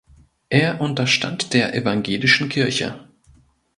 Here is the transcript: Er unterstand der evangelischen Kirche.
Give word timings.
Er 0.49 0.81
unterstand 0.81 1.53
der 1.53 1.75
evangelischen 1.75 2.49
Kirche. 2.49 3.07